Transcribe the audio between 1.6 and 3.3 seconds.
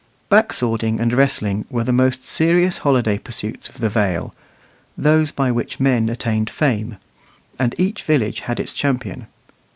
were the most serious holiday